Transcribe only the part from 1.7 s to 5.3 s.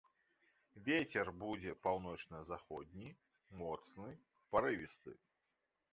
паўночна-заходні, моцны, парывісты.